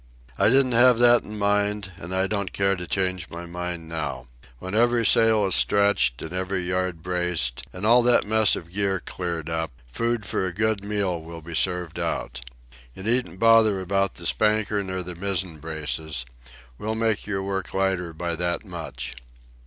[0.35, 4.29] "I didn't have that in mind, and I don't care to change my mind now.
[4.57, 8.99] When every sail is stretched and every yard braced, and all that mess of gear
[8.99, 12.41] cleared up, food for a good meal will be served out.
[12.95, 16.25] You needn't bother about the spanker nor the mizzen braces.
[16.79, 19.13] We'll make your work lighter by that much."